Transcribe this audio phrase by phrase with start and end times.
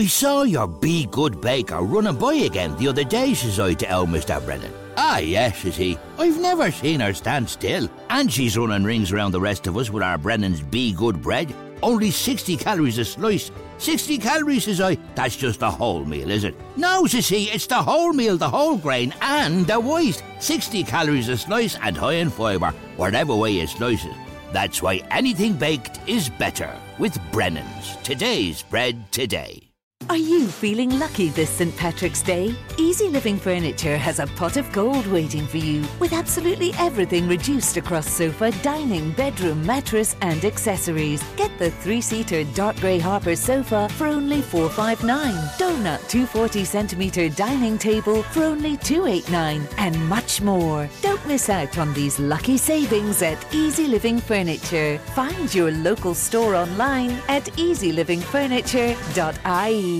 [0.00, 3.94] I saw your Be Good Baker running by again the other day, says I to
[3.94, 4.42] old Mr.
[4.42, 4.72] Brennan.
[4.96, 5.98] Ah, yes, says he.
[6.18, 7.86] I've never seen her stand still.
[8.08, 11.54] And she's running rings around the rest of us with our Brennan's Be Good bread.
[11.82, 13.50] Only 60 calories a slice.
[13.76, 14.96] 60 calories, says I.
[15.16, 16.54] That's just a whole meal, is it?
[16.78, 20.24] No, says he, it's the whole meal, the whole grain, and the waste.
[20.38, 24.16] 60 calories a slice and high in fibre, whatever way you slice it.
[24.50, 27.96] That's why anything baked is better with Brennan's.
[28.02, 29.69] Today's bread today.
[30.10, 31.76] Are you feeling lucky this St.
[31.76, 32.52] Patrick's Day?
[32.76, 37.76] Easy Living Furniture has a pot of gold waiting for you with absolutely everything reduced
[37.76, 41.22] across sofa, dining, bedroom, mattress, and accessories.
[41.36, 47.78] Get the three seater dark grey Harper sofa for only 459, donut 240 centimetre dining
[47.78, 50.90] table for only 289, and much more.
[51.02, 54.98] Don't miss out on these lucky savings at Easy Living Furniture.
[55.14, 59.99] Find your local store online at easylivingfurniture.ie.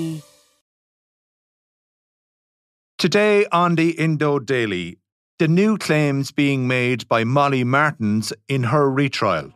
[2.98, 4.98] Today on the Indo Daily,
[5.38, 9.52] the new claims being made by Molly Martens in her retrial.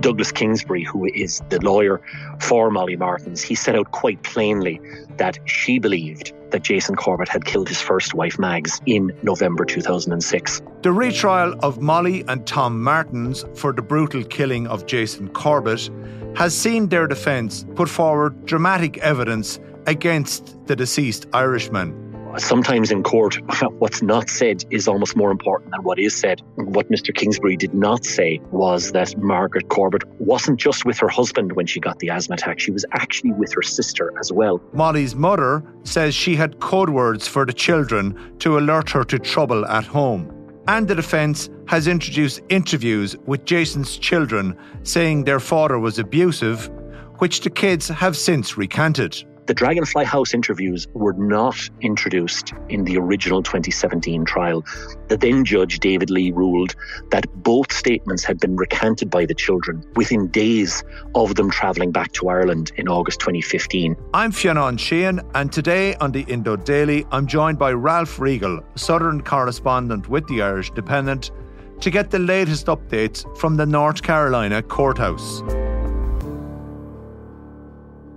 [0.00, 2.00] Douglas Kingsbury, who is the lawyer
[2.40, 4.80] for Molly Martens, he set out quite plainly
[5.16, 10.62] that she believed that Jason Corbett had killed his first wife, Mags, in November 2006.
[10.82, 15.90] The retrial of Molly and Tom Martens for the brutal killing of Jason Corbett
[16.36, 22.00] has seen their defence put forward dramatic evidence against the deceased Irishman.
[22.36, 23.36] Sometimes in court,
[23.78, 26.42] what's not said is almost more important than what is said.
[26.56, 27.14] What Mr.
[27.14, 31.78] Kingsbury did not say was that Margaret Corbett wasn't just with her husband when she
[31.78, 34.60] got the asthma attack, she was actually with her sister as well.
[34.72, 39.64] Molly's mother says she had code words for the children to alert her to trouble
[39.66, 40.28] at home.
[40.66, 46.70] And the defence has introduced interviews with Jason's children saying their father was abusive,
[47.18, 49.24] which the kids have since recanted.
[49.46, 54.64] The Dragonfly House interviews were not introduced in the original 2017 trial.
[55.08, 56.74] The then judge, David Lee, ruled
[57.10, 60.82] that both statements had been recanted by the children within days
[61.14, 63.94] of them travelling back to Ireland in August 2015.
[64.14, 69.20] I'm Fionn Sheahan, and today on the Indo Daily, I'm joined by Ralph Riegel, Southern
[69.20, 71.32] correspondent with the Irish Independent,
[71.80, 75.42] to get the latest updates from the North Carolina courthouse.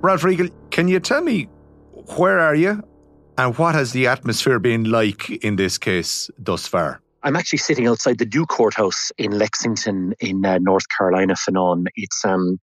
[0.08, 1.50] Riegel, can you tell me
[2.16, 2.82] where are you
[3.38, 7.02] and what has the atmosphere been like in this case thus far?
[7.24, 11.88] I'm actually sitting outside the Duke Courthouse in Lexington, in uh, North Carolina, Fionnán.
[11.96, 12.58] It's um,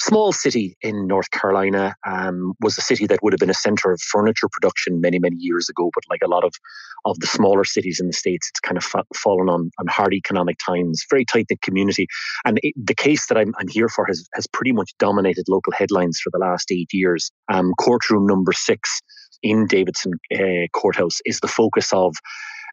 [0.00, 1.94] small city in North Carolina.
[2.06, 5.36] Um, was a city that would have been a center of furniture production many, many
[5.38, 5.90] years ago.
[5.94, 6.54] But like a lot of
[7.04, 10.14] of the smaller cities in the states, it's kind of fa- fallen on on hard
[10.14, 11.04] economic times.
[11.08, 12.06] Very tight knit community,
[12.44, 15.72] and it, the case that I'm, I'm here for has has pretty much dominated local
[15.72, 17.30] headlines for the last eight years.
[17.52, 19.00] Um, courtroom number six
[19.42, 22.14] in Davidson uh, Courthouse is the focus of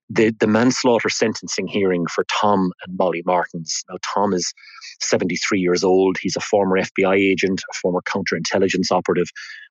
[0.09, 3.83] the, the manslaughter sentencing hearing for Tom and Molly Martens.
[3.89, 4.53] Now, Tom is
[5.01, 6.17] 73 years old.
[6.21, 9.27] He's a former FBI agent, a former counterintelligence operative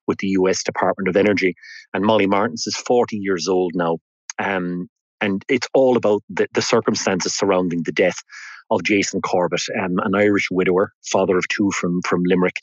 [0.07, 1.55] with the US Department of Energy.
[1.93, 3.97] And Molly Martens is 40 years old now.
[4.39, 4.89] Um,
[5.19, 8.21] and it's all about the, the circumstances surrounding the death
[8.69, 12.57] of Jason Corbett, um, an Irish widower, father of two from, from Limerick,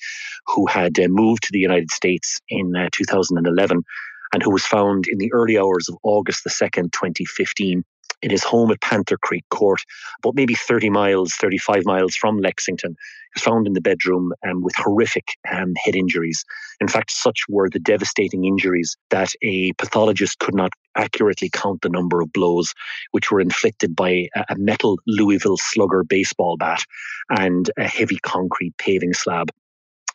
[0.46, 3.82] who had uh, moved to the United States in uh, 2011
[4.34, 7.84] and who was found in the early hours of August the 2nd, 2015,
[8.20, 9.80] in his home at Panther Creek Court,
[10.18, 12.90] about maybe 30 miles, 35 miles from Lexington.
[12.90, 16.44] He was found in the bedroom um, with horrific um, head injuries.
[16.80, 21.88] In fact, such were the devastating injuries that a pathologist could not accurately count the
[21.88, 22.74] number of blows
[23.12, 26.82] which were inflicted by a, a metal Louisville slugger baseball bat
[27.30, 29.50] and a heavy concrete paving slab.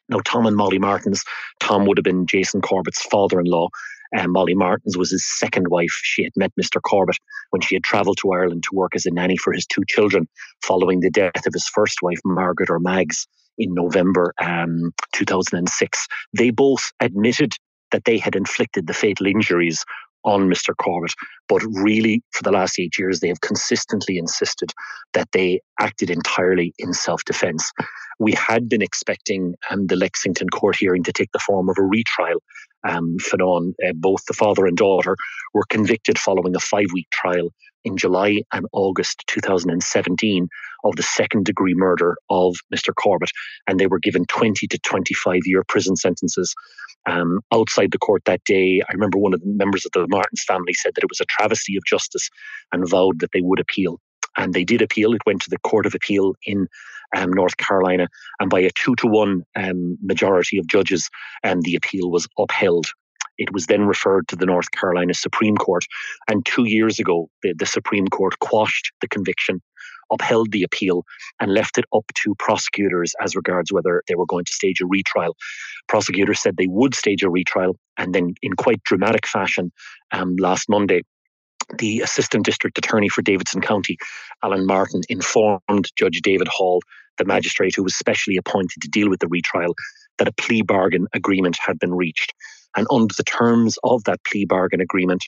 [0.09, 1.23] Now, Tom and Molly Martens,
[1.59, 3.69] Tom would have been Jason Corbett's father in law,
[4.17, 5.91] um, Molly Martens was his second wife.
[6.03, 6.81] She had met Mr.
[6.81, 7.17] Corbett
[7.51, 10.27] when she had travelled to Ireland to work as a nanny for his two children
[10.63, 13.27] following the death of his first wife, Margaret or Mags,
[13.57, 16.07] in November um, 2006.
[16.37, 17.53] They both admitted
[17.91, 19.83] that they had inflicted the fatal injuries
[20.23, 20.75] on Mr.
[20.75, 21.13] Corbett.
[21.47, 24.73] But really, for the last eight years, they have consistently insisted
[25.13, 27.71] that they acted entirely in self defense.
[28.19, 31.83] We had been expecting um, the Lexington court hearing to take the form of a
[31.83, 32.41] retrial.
[32.87, 35.15] Um, Fionnán, uh, both the father and daughter
[35.53, 37.53] were convicted following a five week trial
[37.85, 40.47] in July and August 2017
[40.83, 42.93] of the second degree murder of Mr.
[42.93, 43.31] Corbett,
[43.67, 46.53] and they were given 20 to 25 year prison sentences.
[47.05, 50.43] Um, outside the court that day, I remember one of the members of the Martens
[50.47, 52.29] family said that it was a travesty of justice
[52.71, 53.99] and vowed that they would appeal.
[54.37, 55.13] And they did appeal.
[55.13, 56.67] It went to the Court of Appeal in
[57.15, 58.07] um, North Carolina,
[58.39, 61.09] and by a two to one um, majority of judges,
[61.43, 62.87] um, the appeal was upheld.
[63.37, 65.85] It was then referred to the North Carolina Supreme Court,
[66.27, 69.61] and two years ago, the, the Supreme Court quashed the conviction
[70.11, 71.05] upheld the appeal
[71.39, 74.85] and left it up to prosecutors as regards whether they were going to stage a
[74.85, 75.35] retrial.
[75.87, 79.71] Prosecutors said they would stage a retrial, and then, in quite dramatic fashion,
[80.11, 81.01] um, last Monday,
[81.77, 83.97] the Assistant District Attorney for Davidson County,
[84.43, 86.81] Alan Martin, informed Judge David Hall,
[87.17, 89.75] the magistrate who was specially appointed to deal with the retrial,
[90.17, 92.33] that a plea bargain agreement had been reached.
[92.75, 95.23] And under the terms of that plea bargain agreement,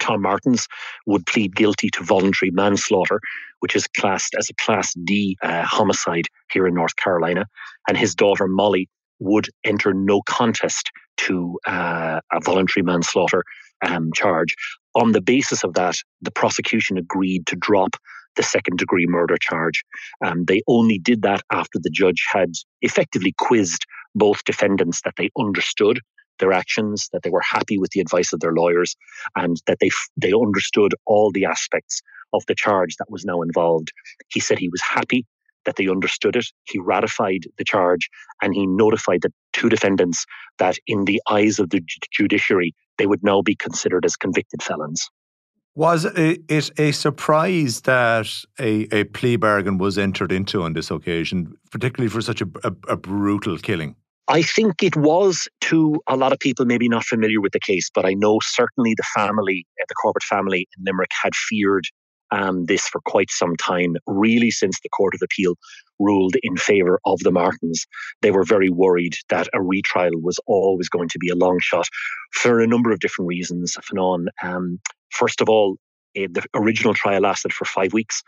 [0.00, 0.66] Tom Martens
[1.06, 3.20] would plead guilty to voluntary manslaughter,
[3.60, 7.46] which is classed as a Class D uh, homicide here in North Carolina.
[7.88, 13.44] And his daughter Molly would enter no contest to uh, a voluntary manslaughter
[13.86, 14.54] um, charge.
[14.94, 17.96] On the basis of that, the prosecution agreed to drop
[18.36, 19.84] the second degree murder charge.
[20.24, 23.84] Um, they only did that after the judge had effectively quizzed
[24.14, 26.00] both defendants that they understood
[26.38, 28.96] their actions, that they were happy with the advice of their lawyers,
[29.36, 32.00] and that they they understood all the aspects
[32.32, 33.92] of the charge that was now involved.
[34.28, 35.26] He said he was happy
[35.64, 36.46] that they understood it.
[36.64, 38.08] He ratified the charge
[38.42, 40.24] and he notified the two defendants
[40.58, 45.08] that, in the eyes of the judiciary, they would now be considered as convicted felons.
[45.74, 48.28] Was it a surprise that
[48.58, 52.72] a, a plea bargain was entered into on this occasion, particularly for such a, a,
[52.88, 53.94] a brutal killing?
[54.26, 57.90] I think it was to a lot of people maybe not familiar with the case,
[57.94, 61.84] but I know certainly the family, the Corbett family in Limerick had feared
[62.30, 65.54] um, this for quite some time, really since the Court of Appeal
[65.98, 67.86] ruled in favour of the Martens.
[68.22, 71.86] They were very worried that a retrial was always going to be a long shot
[72.32, 73.76] for a number of different reasons.
[73.82, 74.80] Fionnán, um,
[75.10, 75.76] first of all,
[76.16, 78.22] uh, the original trial lasted for five weeks.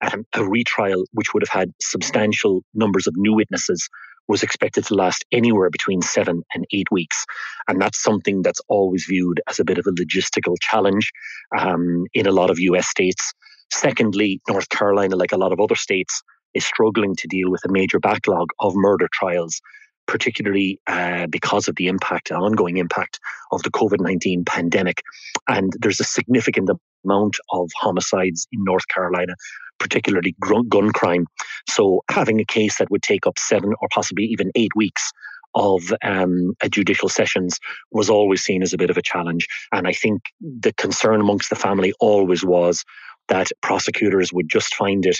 [0.00, 3.88] Um, a retrial, which would have had substantial numbers of new witnesses,
[4.28, 7.24] was expected to last anywhere between seven and eight weeks.
[7.68, 11.10] And that's something that's always viewed as a bit of a logistical challenge
[11.58, 13.32] um, in a lot of US states.
[13.72, 16.22] Secondly, North Carolina, like a lot of other states,
[16.54, 19.60] is struggling to deal with a major backlog of murder trials,
[20.06, 23.18] particularly uh, because of the impact, ongoing impact
[23.50, 25.02] of the COVID 19 pandemic.
[25.48, 26.70] And there's a significant
[27.04, 29.34] amount of homicides in North Carolina
[29.78, 30.34] particularly
[30.68, 31.26] gun crime.
[31.68, 35.10] So having a case that would take up seven or possibly even eight weeks
[35.54, 37.58] of um, judicial sessions
[37.92, 39.46] was always seen as a bit of a challenge.
[39.72, 42.84] And I think the concern amongst the family always was
[43.28, 45.18] that prosecutors would just find it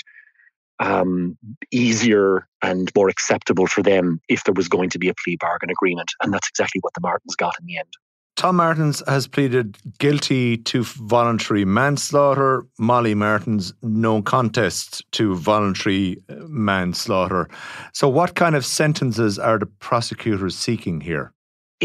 [0.79, 1.37] um,
[1.71, 5.69] easier and more acceptable for them if there was going to be a plea bargain
[5.69, 6.11] agreement.
[6.21, 7.93] And that's exactly what the Martens got in the end.
[8.35, 12.65] Tom Martens has pleaded guilty to voluntary manslaughter.
[12.77, 17.47] Molly Martens, no contest to voluntary uh, manslaughter.
[17.93, 21.34] So, what kind of sentences are the prosecutors seeking here?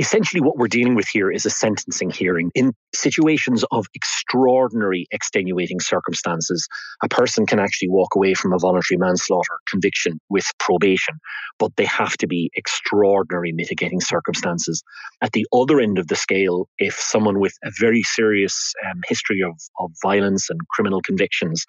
[0.01, 2.51] Essentially what we're dealing with here is a sentencing hearing.
[2.55, 6.67] In situations of extraordinary extenuating circumstances,
[7.05, 11.17] a person can actually walk away from a voluntary manslaughter conviction with probation,
[11.59, 14.83] but they have to be extraordinary mitigating circumstances.
[15.21, 19.43] At the other end of the scale, if someone with a very serious um, history
[19.43, 21.67] of, of violence and criminal convictions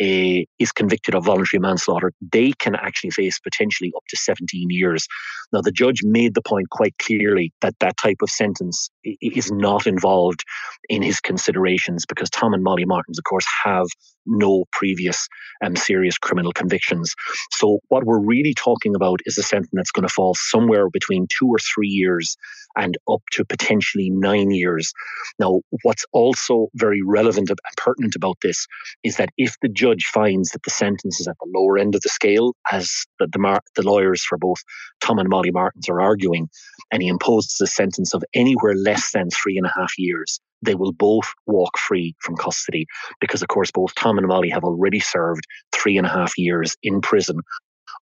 [0.00, 5.06] uh, is convicted of voluntary manslaughter, they can actually face potentially up to 17 years.
[5.52, 8.90] Now, the judge made the point quite clearly that that type of sentence
[9.22, 10.40] is not involved
[10.88, 13.86] in his considerations because Tom and Molly Martens, of course, have
[14.26, 15.28] no previous
[15.64, 17.14] um, serious criminal convictions.
[17.52, 21.26] So, what we're really talking about is a sentence that's going to fall somewhere between
[21.28, 22.36] two or three years
[22.76, 24.92] and up to potentially nine years.
[25.38, 28.66] Now, what's also very relevant and pertinent about this
[29.04, 32.00] is that if the judge finds that the sentence is at the lower end of
[32.02, 34.58] the scale, as the, the, mar- the lawyers for both
[35.00, 36.48] Tom and Molly Martens are arguing,
[36.90, 40.74] and he imposes a sentence of anywhere less than three and a half years, they
[40.74, 42.86] will both walk free from custody
[43.20, 46.76] because, of course, both Tom and Molly have already served three and a half years
[46.82, 47.40] in prison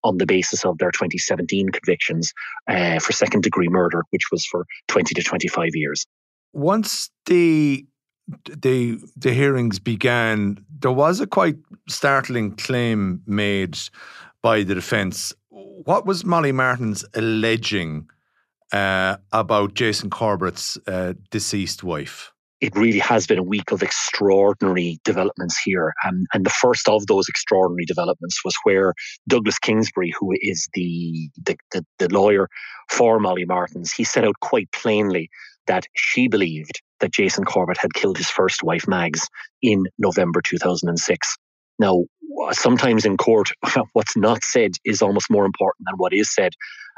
[0.05, 2.33] on the basis of their 2017 convictions
[2.69, 6.05] uh, for second degree murder, which was for 20 to 25 years.
[6.53, 7.87] Once the
[8.29, 11.57] the the hearings began, there was a quite
[11.89, 13.79] startling claim made
[14.43, 15.33] by the defence.
[15.51, 18.09] What was Molly Martens alleging
[18.73, 22.33] uh, about Jason Corbett's uh, deceased wife?
[22.63, 25.93] it really has been a week of extraordinary developments here.
[26.07, 28.95] Um, and the first of those extraordinary developments was where
[29.29, 32.49] Douglas Kingsbury, who is the, the, the, the lawyer
[32.89, 35.29] for Molly Martens, he set out quite plainly
[35.67, 39.29] that she believed that Jason Corbett had killed his first wife, Mags,
[39.61, 41.37] in November 2006.
[41.79, 42.05] Now,
[42.53, 43.51] sometimes in court,
[43.93, 46.53] what's not said is almost more important than what is said.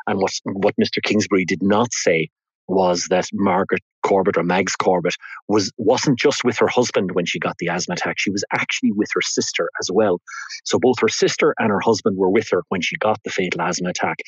[0.06, 1.02] And what, what Mr.
[1.02, 2.28] Kingsbury did not say
[2.68, 5.16] was that Margaret Corbett or Mags Corbett
[5.49, 8.16] was wasn't just with her husband when she got the asthma attack.
[8.18, 10.20] She was actually with her sister as well.
[10.64, 13.62] So both her sister and her husband were with her when she got the fatal
[13.62, 14.18] asthma attack.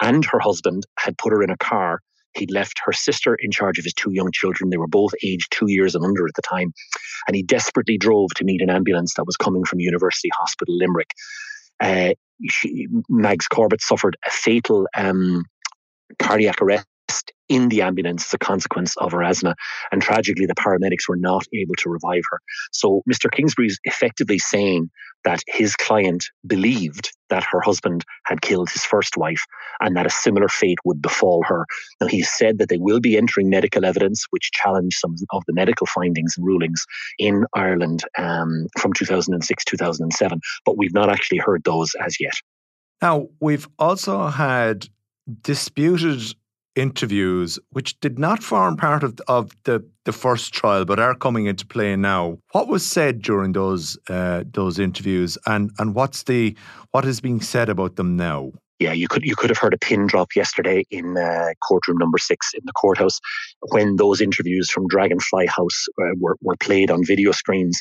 [0.00, 2.00] And her husband had put her in a car.
[2.34, 4.70] He'd left her sister in charge of his two young children.
[4.70, 6.72] They were both aged two years and under at the time.
[7.26, 11.10] And he desperately drove to meet an ambulance that was coming from University Hospital Limerick.
[11.80, 12.14] Uh,
[12.48, 15.44] she, Mags Corbett suffered a fatal um,
[16.18, 16.86] cardiac arrest
[17.48, 19.54] in the ambulance as a consequence of her asthma.
[19.90, 22.38] And tragically, the paramedics were not able to revive her.
[22.72, 23.30] So Mr.
[23.30, 24.90] Kingsbury is effectively saying
[25.24, 29.44] that his client believed that her husband had killed his first wife
[29.80, 31.66] and that a similar fate would befall her.
[32.00, 35.52] Now, he said that they will be entering medical evidence which challenge some of the
[35.52, 36.84] medical findings and rulings
[37.18, 42.34] in Ireland um, from 2006 2007, but we've not actually heard those as yet.
[43.02, 44.88] Now, we've also had
[45.42, 46.34] disputed
[46.76, 51.46] interviews, which did not form part of, of the, the first trial, but are coming
[51.46, 52.38] into play now.
[52.52, 56.56] What was said during those uh, those interviews, and and what's the
[56.92, 58.52] what is being said about them now?
[58.78, 62.16] Yeah, you could you could have heard a pin drop yesterday in uh, courtroom number
[62.16, 63.20] six in the courthouse
[63.72, 67.78] when those interviews from Dragonfly House uh, were were played on video screens.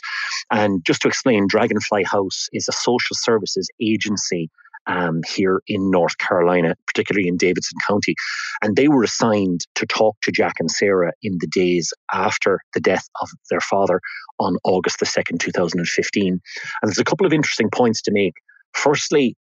[0.51, 4.49] And just to explain, Dragonfly House is a social services agency
[4.89, 8.15] um, here in North Carolina, particularly in Davidson County.
[8.61, 12.81] And they were assigned to talk to Jack and Sarah in the days after the
[12.81, 14.01] death of their father
[14.39, 16.27] on August the 2nd, 2015.
[16.27, 16.41] And
[16.83, 18.33] there's a couple of interesting points to make.
[18.73, 19.35] Firstly,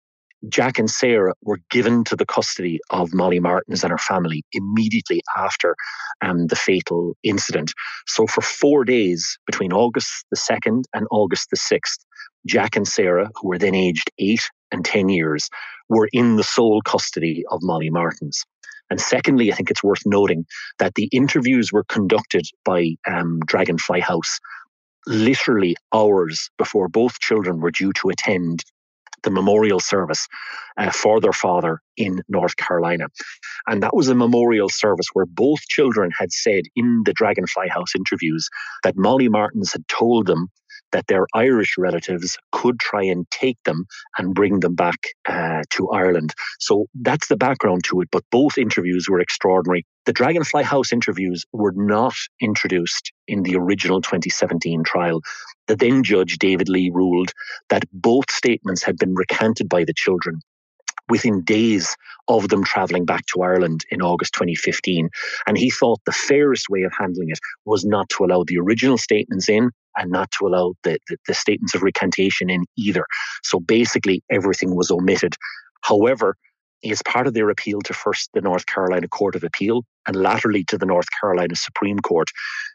[0.49, 5.21] Jack and Sarah were given to the custody of Molly Martens and her family immediately
[5.37, 5.75] after
[6.23, 7.73] um, the fatal incident.
[8.07, 12.05] So, for four days between August the 2nd and August the 6th,
[12.47, 15.49] Jack and Sarah, who were then aged eight and 10 years,
[15.89, 18.45] were in the sole custody of Molly Martens.
[18.91, 20.47] And secondly, I think it's worth noting
[20.79, 24.39] that the interviews were conducted by um, Dragonfly House
[25.07, 28.63] literally hours before both children were due to attend
[29.25, 30.29] the memorial service
[30.77, 33.07] uh, for their father in North Carolina.
[33.67, 37.95] And that was a memorial service where both children had said in the Dragonfly House
[37.97, 38.49] interviews
[38.85, 40.49] that Molly Martens had told them
[40.93, 45.91] that their Irish relatives could try and take them and bring them back uh, to
[45.91, 46.35] Ireland.
[46.61, 48.09] So that's the background to it.
[48.11, 49.85] But both interviews were extraordinary.
[50.07, 55.21] The Dragonfly House interviews were not introduced in the original 2017 trial.
[55.67, 57.33] The then judge, David Lee, ruled
[57.69, 60.41] that both statements had been recanted by the children
[61.09, 61.97] within days
[62.29, 65.09] of them travelling back to Ireland in August 2015.
[65.47, 68.99] And he thought the fairest way of handling it was not to allow the original
[68.99, 73.05] statements in and not to allow the, the, the statements of recantation in either.
[73.43, 75.35] So basically, everything was omitted.
[75.83, 76.37] However,
[76.85, 80.65] as part of their appeal to first the North Carolina Court of Appeal and latterly
[80.65, 82.31] to the North Carolina Supreme Court,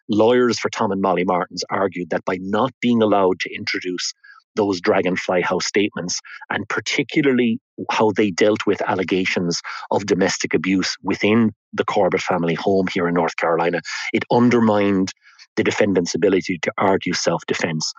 [0.09, 4.13] lawyers for Tom and Molly Martens argued that by not being allowed to introduce
[4.55, 7.59] those Dragonfly House statements, and particularly
[7.91, 13.15] how they dealt with allegations of domestic abuse within the Corbett family home here in
[13.15, 13.81] North Carolina.
[14.13, 15.11] It undermined
[15.55, 17.93] the defendant's ability to argue self defense.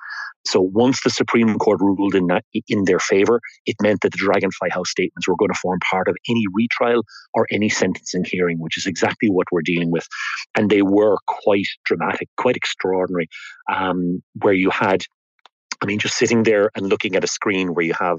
[0.47, 4.19] So once the Supreme Court ruled in that, in their favor, it meant that the
[4.19, 8.59] Dragonfly House statements were going to form part of any retrial or any sentencing hearing,
[8.59, 10.07] which is exactly what we're dealing with.
[10.55, 13.29] And they were quite dramatic, quite extraordinary,
[13.73, 15.03] um, where you had
[15.85, 18.17] I mean, just sitting there and looking at a screen where you have,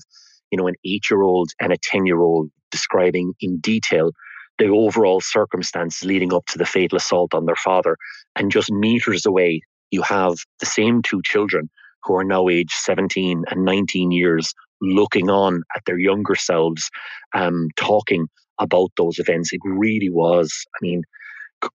[0.52, 4.12] you know, an eight year old and a 10 year old describing in detail
[4.58, 7.98] the overall circumstance leading up to the fatal assault on their father.
[8.36, 9.62] And just meters away,
[9.92, 11.70] you have the same two children
[12.04, 16.90] who are now aged 17 and 19 years looking on at their younger selves,
[17.34, 18.28] um, talking
[18.60, 19.54] about those events.
[19.54, 21.04] It really was, I mean,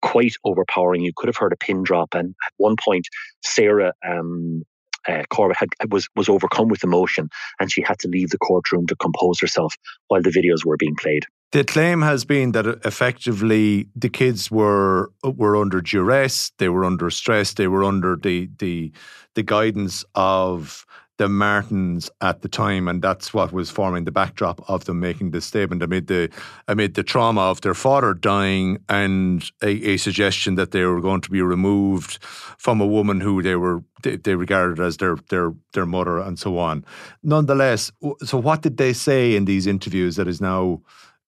[0.03, 1.03] quite overpowering.
[1.03, 2.15] You could have heard a pin drop.
[2.15, 3.07] And at one point,
[3.43, 4.63] Sarah um,
[5.09, 8.87] uh, Corbett had, was was overcome with emotion, and she had to leave the courtroom
[8.87, 9.75] to compose herself
[10.09, 11.25] while the videos were being played.
[11.53, 16.69] The claim has been that uh, effectively the kids were uh, were under duress, they
[16.69, 18.93] were under stress, they were under the the
[19.35, 20.87] the guidance of
[21.19, 25.33] the Martens at the time, and that's what was forming the backdrop of them making
[25.33, 26.31] this statement amid the
[26.69, 31.21] amid the trauma of their father dying and a, a suggestion that they were going
[31.21, 32.25] to be removed
[32.59, 36.39] from a woman who they were they, they regarded as their their their mother and
[36.39, 36.85] so on.
[37.25, 37.91] Nonetheless,
[38.25, 40.81] so what did they say in these interviews that is now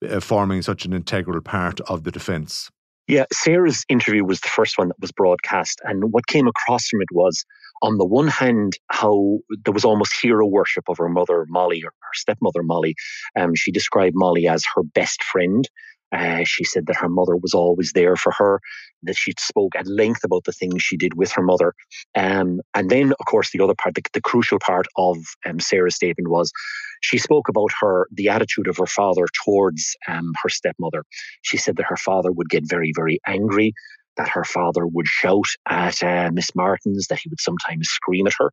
[0.03, 2.71] uh, forming such an integral part of the defence?
[3.09, 7.03] Yeah, Sarah's interview was the first one that was broadcast, and what came across from
[7.03, 7.45] it was
[7.83, 11.89] on the one hand, how there was almost hero worship of her mother, Molly, or
[11.89, 12.95] her stepmother, Molly.
[13.37, 15.69] Um, she described Molly as her best friend.
[16.13, 18.61] Uh, she said that her mother was always there for her,
[19.03, 21.75] that she spoke at length about the things she did with her mother.
[22.15, 25.17] Um, and then, of course, the other part, the, the crucial part of
[25.47, 26.53] um, Sarah's statement was
[27.01, 31.05] she spoke about her, the attitude of her father towards um, her stepmother.
[31.43, 33.75] She said that her father would get very, very angry
[34.17, 38.35] that her father would shout at uh, Miss Martens, that he would sometimes scream at
[38.39, 38.53] her.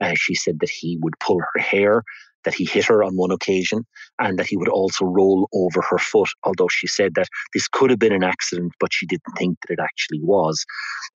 [0.00, 2.02] Uh, she said that he would pull her hair,
[2.44, 3.84] that he hit her on one occasion,
[4.18, 7.90] and that he would also roll over her foot, although she said that this could
[7.90, 10.64] have been an accident, but she didn't think that it actually was.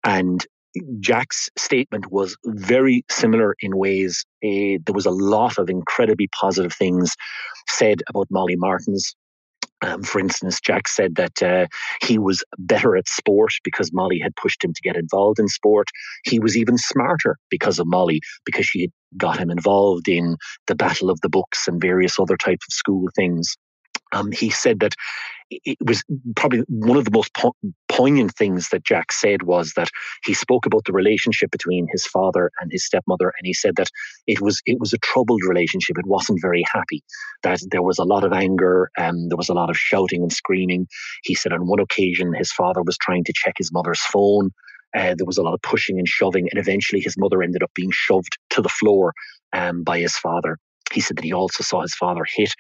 [0.05, 0.45] And
[1.01, 4.25] Jack's statement was very similar in ways.
[4.45, 7.15] Uh, there was a lot of incredibly positive things
[7.69, 9.15] said about Molly Martens.
[9.83, 11.67] Um, for instance, Jack said that uh,
[12.03, 15.89] he was better at sport because Molly had pushed him to get involved in sport.
[16.25, 20.37] He was even smarter because of Molly, because she had got him involved in
[20.69, 23.57] the Battle of the Books and various other types of school things.
[24.13, 24.95] Um, he said that
[25.51, 26.05] it was
[26.37, 27.57] probably one of the most po-
[27.89, 29.91] poignant things that Jack said was that
[30.25, 33.89] he spoke about the relationship between his father and his stepmother, and he said that
[34.27, 35.99] it was it was a troubled relationship.
[35.99, 37.03] It wasn't very happy.
[37.43, 40.33] That there was a lot of anger and there was a lot of shouting and
[40.33, 40.87] screaming.
[41.25, 44.51] He said on one occasion his father was trying to check his mother's phone.
[44.97, 47.71] Uh, there was a lot of pushing and shoving, and eventually his mother ended up
[47.75, 49.13] being shoved to the floor
[49.53, 50.59] um, by his father.
[50.93, 52.53] He said that he also saw his father hit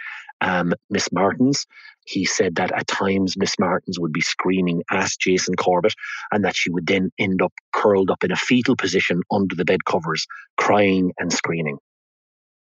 [0.42, 1.66] um, Miss Martens.
[2.04, 5.94] He said that at times Miss Martens would be screaming at Jason Corbett
[6.32, 9.64] and that she would then end up curled up in a fetal position under the
[9.64, 11.78] bed covers, crying and screaming.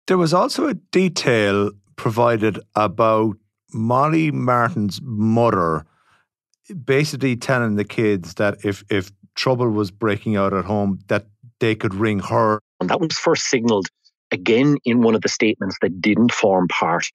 [0.07, 3.37] There was also a detail provided about
[3.73, 5.85] Molly Martin's mother
[6.85, 11.25] basically telling the kids that if, if trouble was breaking out at home, that
[11.59, 12.59] they could ring her.
[12.79, 13.87] And that was first signaled
[14.31, 17.09] again in one of the statements that didn't form part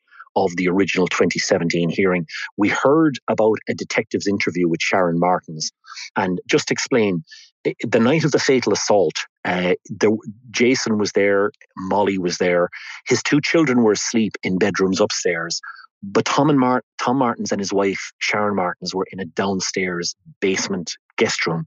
[0.45, 2.27] of the original 2017 hearing.
[2.57, 5.71] We heard about a detective's interview with Sharon Martens.
[6.17, 7.25] And just to explain,
[7.65, 9.75] the night of the fatal assault, uh,
[10.51, 12.69] Jason was there, Molly was there.
[13.07, 15.61] His two children were asleep in bedrooms upstairs.
[16.03, 20.15] But Tom and Mar- Tom Martens and his wife Sharon Martens were in a downstairs
[20.41, 21.67] basement guest room.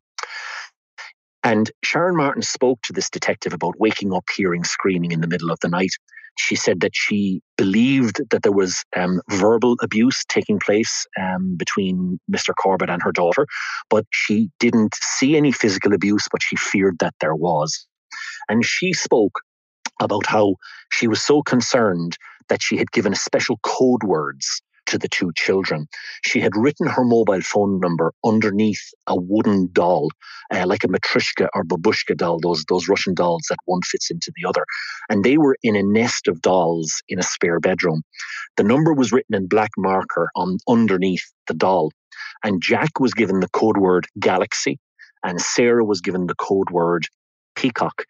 [1.44, 5.52] And Sharon Martin spoke to this detective about waking up hearing screaming in the middle
[5.52, 5.92] of the night.
[6.38, 12.20] She said that she believed that there was um, verbal abuse taking place um, between
[12.32, 12.54] Mr.
[12.56, 13.46] Corbett and her daughter,
[13.90, 17.86] but she didn't see any physical abuse, but she feared that there was.
[18.48, 19.42] And she spoke
[20.02, 20.56] about how
[20.92, 22.18] she was so concerned
[22.50, 25.88] that she had given special code words to the two children.
[26.24, 30.12] She had written her mobile phone number underneath a wooden doll,
[30.54, 34.32] uh, like a Matryoshka or Babushka doll, those, those Russian dolls that one fits into
[34.36, 34.66] the other.
[35.10, 38.04] And they were in a nest of dolls in a spare bedroom.
[38.58, 41.92] The number was written in black marker on underneath the doll.
[42.44, 44.78] And Jack was given the code word Galaxy,
[45.24, 47.06] and Sarah was given the code word
[47.56, 48.04] Peacock.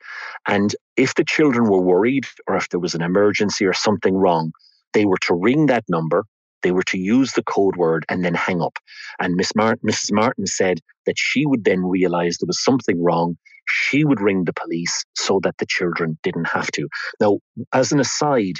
[0.47, 4.51] And if the children were worried or if there was an emergency or something wrong,
[4.93, 6.25] they were to ring that number
[6.61, 8.77] they were to use the code word and then hang up.
[9.19, 10.11] And Miss Martin, Mrs.
[10.11, 13.37] Martin said that she would then realize there was something wrong.
[13.67, 16.87] She would ring the police so that the children didn't have to.
[17.19, 17.39] Now,
[17.73, 18.55] as an aside,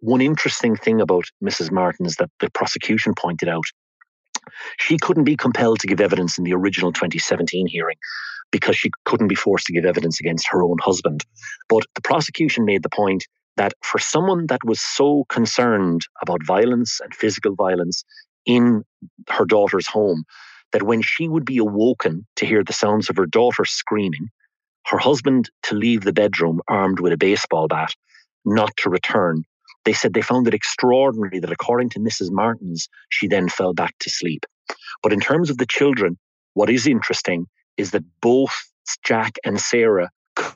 [0.00, 1.70] one interesting thing about Mrs.
[1.70, 3.64] Martin is that the prosecution pointed out
[4.78, 7.96] she couldn't be compelled to give evidence in the original 2017 hearing
[8.52, 11.24] because she couldn't be forced to give evidence against her own husband.
[11.68, 13.24] But the prosecution made the point
[13.56, 18.04] that for someone that was so concerned about violence and physical violence
[18.44, 18.84] in
[19.28, 20.24] her daughter's home,
[20.72, 24.28] that when she would be awoken to hear the sounds of her daughter screaming,
[24.86, 27.90] her husband to leave the bedroom armed with a baseball bat,
[28.44, 29.42] not to return.
[29.84, 32.30] They said they found it extraordinary that, according to Mrs.
[32.30, 34.44] Martens, she then fell back to sleep.
[35.02, 36.18] But in terms of the children,
[36.54, 38.54] what is interesting is that both
[39.04, 40.10] Jack and Sarah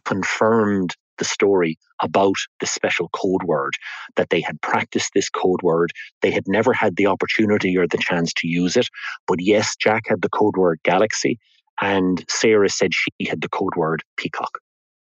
[0.04, 3.74] confirmed the story about the special code word,
[4.16, 5.92] that they had practiced this code word.
[6.22, 8.88] They had never had the opportunity or the chance to use it.
[9.26, 11.38] But yes, Jack had the code word galaxy,
[11.80, 14.58] and Sarah said she had the code word peacock.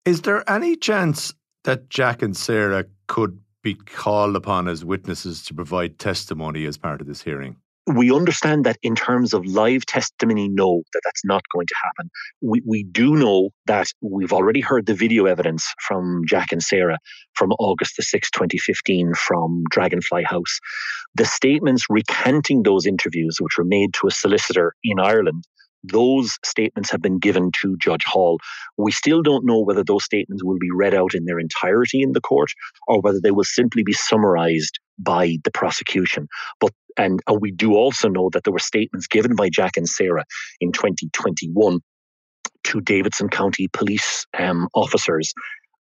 [0.04, 5.54] Is there any chance that Jack and Sarah could be called upon as witnesses to
[5.54, 7.56] provide testimony as part of this hearing?
[7.86, 12.10] We understand that in terms of live testimony, no, that that's not going to happen.
[12.42, 16.98] We, we do know that we've already heard the video evidence from Jack and Sarah
[17.34, 20.60] from August the 6th, 2015, from Dragonfly House.
[21.16, 25.44] The statements recanting those interviews, which were made to a solicitor in Ireland,
[25.84, 28.38] Those statements have been given to Judge Hall.
[28.78, 32.12] We still don't know whether those statements will be read out in their entirety in
[32.12, 32.52] the court
[32.86, 36.28] or whether they will simply be summarized by the prosecution.
[36.60, 39.88] But and, and we do also know that there were statements given by Jack and
[39.88, 40.24] Sarah
[40.60, 41.80] in 2021
[42.64, 45.32] to Davidson County police um, officers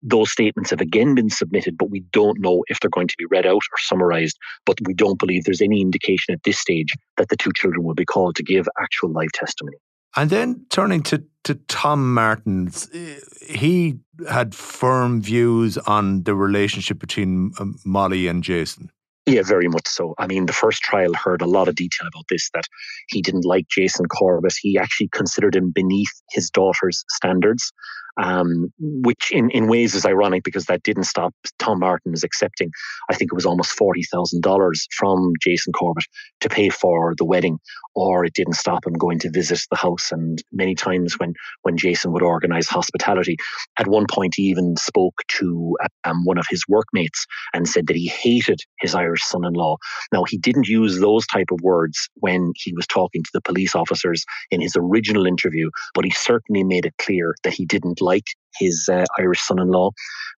[0.03, 3.25] those statements have again been submitted, but we don't know if they're going to be
[3.25, 4.37] read out or summarized.
[4.65, 7.93] But we don't believe there's any indication at this stage that the two children will
[7.93, 9.77] be called to give actual live testimony.
[10.15, 13.15] And then turning to, to Tom Martens, eh,
[13.47, 18.91] he had firm views on the relationship between um, Molly and Jason.
[19.27, 20.15] Yeah, very much so.
[20.17, 22.63] I mean, the first trial heard a lot of detail about this that
[23.09, 24.55] he didn't like Jason Corbett.
[24.59, 27.71] He actually considered him beneath his daughter's standards
[28.17, 32.71] um, which in, in ways is ironic because that didn't stop Tom Martin Martens accepting,
[33.09, 36.05] I think it was almost $40,000 from Jason Corbett
[36.41, 37.59] to pay for the wedding,
[37.95, 40.11] or it didn't stop him going to visit the house.
[40.11, 43.37] And many times when, when Jason would organize hospitality,
[43.77, 47.95] at one point he even spoke to um, one of his workmates and said that
[47.95, 49.77] he hated his Irish son in law.
[50.11, 53.75] Now, he didn't use those type of words when he was talking to the police
[53.75, 58.25] officers in his original interview, but he certainly made it clear that he didn't like
[58.59, 59.91] his uh, Irish son in law,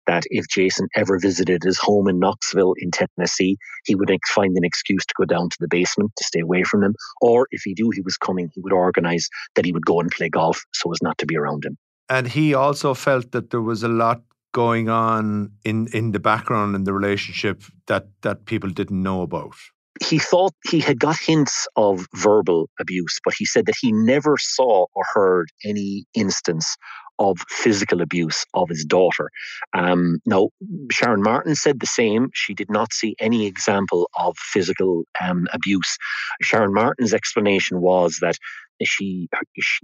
[0.07, 4.65] that if Jason ever visited his home in Knoxville in Tennessee, he would find an
[4.65, 6.95] excuse to go down to the basement to stay away from him.
[7.21, 10.11] Or if he knew he was coming, he would organize that he would go and
[10.11, 11.77] play golf so as not to be around him.
[12.09, 14.23] And he also felt that there was a lot
[14.53, 19.55] going on in, in the background in the relationship that, that people didn't know about
[20.03, 24.37] he thought he had got hints of verbal abuse, but he said that he never
[24.39, 26.77] saw or heard any instance
[27.23, 29.31] of physical abuse of his daughter.
[29.75, 30.51] Um, now,
[30.91, 32.31] Sharon Martin said the same.
[32.35, 35.97] She did not see any example of physical um, abuse.
[36.43, 38.37] Sharon Martin's explanation was that
[38.85, 39.29] she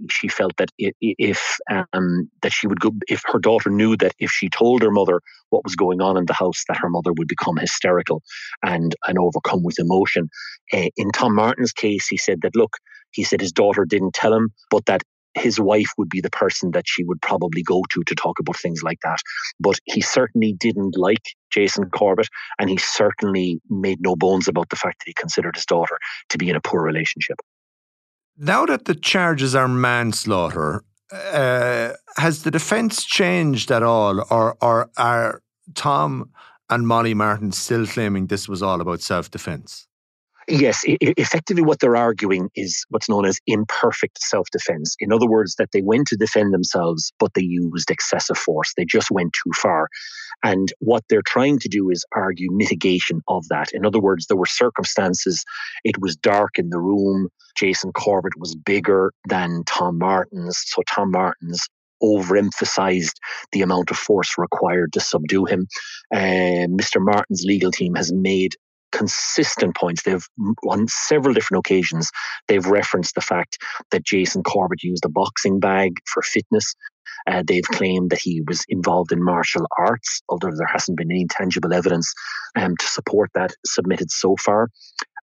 [0.09, 4.29] she, felt that if um, that she would go if her daughter knew that if
[4.29, 5.21] she told her mother
[5.51, 8.21] what was going on in the house that her mother would become hysterical
[8.63, 10.29] and and overcome with emotion.
[10.73, 12.75] Uh, in Tom Martin's case, he said that look,
[13.11, 15.01] he said his daughter didn't tell him, but that
[15.35, 18.57] his wife would be the person that she would probably go to to talk about
[18.57, 19.19] things like that.
[19.59, 24.75] But he certainly didn't like Jason Corbett, and he certainly made no bones about the
[24.75, 25.97] fact that he considered his daughter
[26.29, 27.37] to be in a poor relationship.
[28.37, 34.89] Now that the charges are manslaughter, uh, has the defence changed at all, or, or
[34.97, 35.41] are
[35.75, 36.29] Tom
[36.69, 39.88] and Molly Martin still claiming this was all about self defence?
[40.49, 44.95] Yes, effectively, what they're arguing is what's known as imperfect self defense.
[44.99, 48.73] In other words, that they went to defend themselves, but they used excessive force.
[48.75, 49.87] They just went too far.
[50.43, 53.67] And what they're trying to do is argue mitigation of that.
[53.73, 55.43] In other words, there were circumstances,
[55.83, 57.29] it was dark in the room.
[57.55, 60.63] Jason Corbett was bigger than Tom Martens.
[60.65, 61.61] So Tom Martens
[62.01, 63.13] overemphasized
[63.51, 65.67] the amount of force required to subdue him.
[66.13, 66.97] Uh, Mr.
[66.99, 68.55] Martin's legal team has made
[68.91, 70.03] consistent points.
[70.03, 70.25] They've
[70.67, 72.09] on several different occasions
[72.47, 73.57] they've referenced the fact
[73.91, 76.75] that Jason Corbett used a boxing bag for fitness.
[77.27, 81.25] Uh, they've claimed that he was involved in martial arts, although there hasn't been any
[81.29, 82.13] tangible evidence
[82.55, 84.69] um, to support that submitted so far.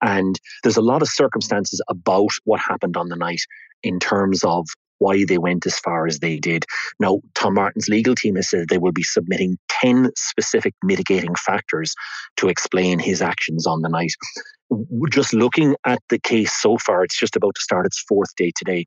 [0.01, 3.41] And there's a lot of circumstances about what happened on the night
[3.83, 4.67] in terms of
[4.99, 6.65] why they went as far as they did.
[6.99, 11.93] Now, Tom Martin's legal team has said they will be submitting 10 specific mitigating factors
[12.37, 14.13] to explain his actions on the night.
[15.11, 18.51] Just looking at the case so far, it's just about to start its fourth day
[18.55, 18.85] today.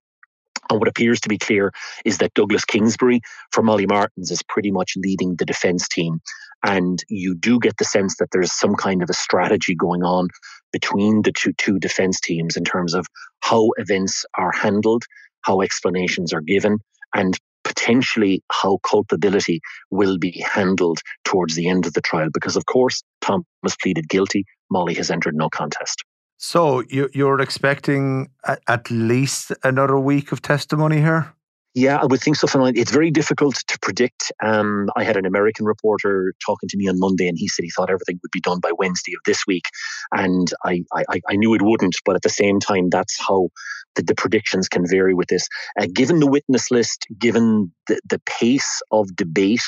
[0.70, 1.72] And what appears to be clear
[2.04, 3.20] is that Douglas Kingsbury
[3.52, 6.20] for Molly Martens is pretty much leading the defense team.
[6.64, 10.28] And you do get the sense that there's some kind of a strategy going on
[10.72, 13.06] between the two, two defense teams in terms of
[13.40, 15.04] how events are handled
[15.46, 16.78] how explanations are given,
[17.14, 22.28] and potentially how culpability will be handled towards the end of the trial.
[22.32, 26.02] Because, of course, Tom has pleaded guilty, Molly has entered no contest.
[26.38, 28.28] So you're expecting
[28.68, 31.32] at least another week of testimony here?
[31.76, 32.48] Yeah, I would think so.
[32.68, 34.32] It's very difficult to predict.
[34.42, 37.70] Um, I had an American reporter talking to me on Monday, and he said he
[37.70, 39.64] thought everything would be done by Wednesday of this week,
[40.10, 41.96] and I, I, I knew it wouldn't.
[42.06, 43.50] But at the same time, that's how
[43.94, 45.48] the, the predictions can vary with this.
[45.78, 49.60] Uh, given the witness list, given the, the pace of debate,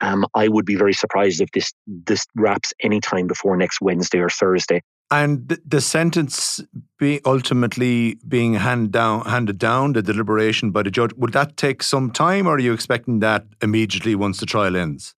[0.00, 4.20] um, I would be very surprised if this this wraps any time before next Wednesday
[4.20, 4.80] or Thursday.
[5.10, 6.60] And the sentence
[6.98, 11.82] be ultimately being hand down, handed down, the deliberation by the judge, would that take
[11.82, 15.14] some time or are you expecting that immediately once the trial ends?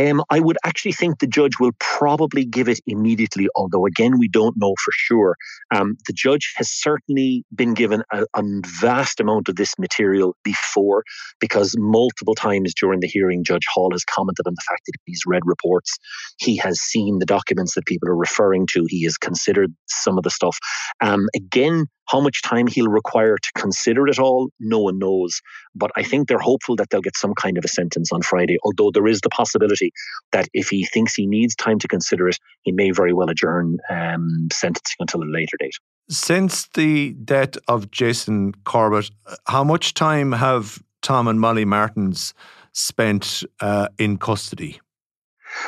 [0.00, 4.28] Um, I would actually think the judge will probably give it immediately, although again, we
[4.28, 5.36] don't know for sure.
[5.74, 8.42] Um, the judge has certainly been given a, a,
[8.80, 11.04] vast amount of this material before,
[11.38, 15.22] because multiple times during the hearing, Judge Hall has commented on the fact that he's
[15.26, 15.98] read reports,
[16.38, 20.24] he has seen the documents that people are referring to, he has considered some of
[20.24, 20.56] the stuff.
[21.00, 25.40] Um, again, how much time he'll require to consider it all, no one knows.
[25.74, 28.56] But I think they're hopeful that they'll get some kind of a sentence on Friday,
[28.64, 29.92] although there is the possibility
[30.32, 33.78] that if he thinks he needs time to consider it, he may very well adjourn
[33.90, 35.74] um, sentencing until a later date.
[36.08, 39.10] Since the death of Jason Corbett,
[39.46, 42.34] how much time have Tom and Molly Martens
[42.72, 44.80] spent uh, in custody?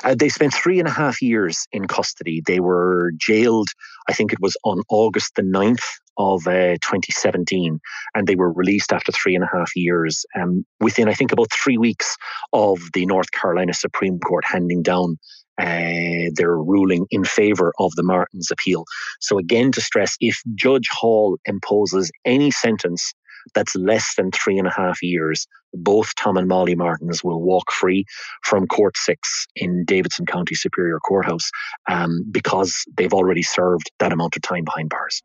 [0.04, 2.42] Uh, they spent three and a half years in custody.
[2.46, 3.68] They were jailed,
[4.08, 5.84] I think it was on August the 9th
[6.18, 7.80] of uh, 2017,
[8.14, 10.24] and they were released after three and a half years.
[10.38, 12.16] Um, within, I think, about three weeks
[12.52, 15.18] of the North Carolina Supreme Court handing down
[15.58, 18.84] uh, their ruling in favor of the Martens appeal.
[19.20, 23.12] So, again, to stress, if Judge Hall imposes any sentence
[23.54, 27.72] that's less than three and a half years, both Tom and Molly Martens will walk
[27.72, 28.04] free
[28.42, 31.50] from Court 6 in Davidson County Superior Courthouse
[31.88, 35.22] um, because they've already served that amount of time behind bars.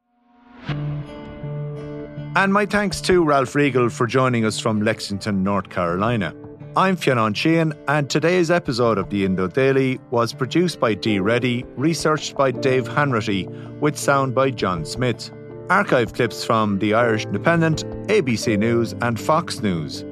[2.36, 6.36] And my thanks to Ralph Riegel for joining us from Lexington, North Carolina.
[6.76, 11.66] I'm Fionn Sheahan, and today's episode of the Indo Daily was produced by Dee Reddy,
[11.76, 13.50] researched by Dave Hanratty,
[13.80, 15.32] with sound by John Smith.
[15.70, 20.06] Archive clips from The Irish Independent, ABC News, and Fox News.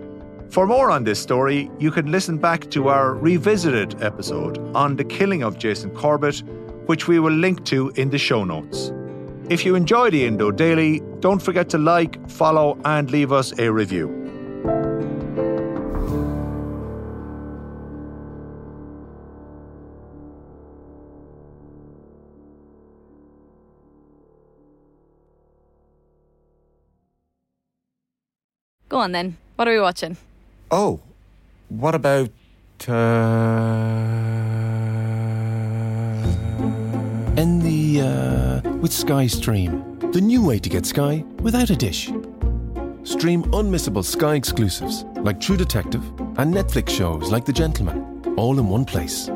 [0.50, 5.06] For more on this story, you can listen back to our revisited episode on the
[5.06, 6.44] killing of Jason Corbett,
[6.88, 8.92] which we will link to in the show notes.
[9.50, 13.72] If you enjoy the Indo Daily, don't forget to like, follow, and leave us a
[13.72, 14.25] review.
[29.06, 29.38] On then.
[29.56, 30.18] What are we watching?
[30.72, 31.00] Oh,
[31.70, 32.32] what about.
[32.88, 32.92] Uh...
[37.38, 42.12] And the, uh, with Sky Stream, the new way to get Sky without a dish.
[43.04, 46.04] Stream unmissable Sky exclusives like True Detective
[46.40, 49.28] and Netflix shows like The Gentleman, all in one place.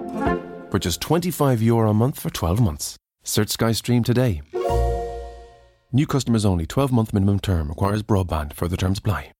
[0.71, 2.97] For just 25 euro a month for 12 months.
[3.23, 4.41] Search Sky Stream today.
[5.91, 8.53] New customers only, 12 month minimum term requires broadband.
[8.53, 9.31] Further terms apply.